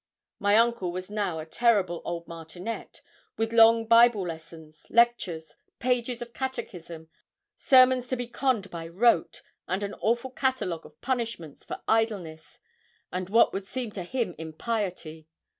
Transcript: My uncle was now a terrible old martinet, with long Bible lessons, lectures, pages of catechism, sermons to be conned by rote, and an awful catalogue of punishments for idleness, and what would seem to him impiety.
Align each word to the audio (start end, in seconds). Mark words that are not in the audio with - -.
My 0.39 0.57
uncle 0.57 0.91
was 0.91 1.11
now 1.11 1.37
a 1.37 1.45
terrible 1.45 2.01
old 2.05 2.27
martinet, 2.27 3.03
with 3.37 3.53
long 3.53 3.85
Bible 3.85 4.25
lessons, 4.25 4.87
lectures, 4.89 5.55
pages 5.77 6.23
of 6.23 6.33
catechism, 6.33 7.07
sermons 7.55 8.07
to 8.07 8.15
be 8.15 8.25
conned 8.27 8.71
by 8.71 8.87
rote, 8.87 9.43
and 9.67 9.83
an 9.83 9.93
awful 10.01 10.31
catalogue 10.31 10.87
of 10.87 10.99
punishments 11.01 11.63
for 11.63 11.83
idleness, 11.87 12.57
and 13.11 13.29
what 13.29 13.53
would 13.53 13.67
seem 13.67 13.91
to 13.91 14.01
him 14.01 14.33
impiety. 14.39 15.27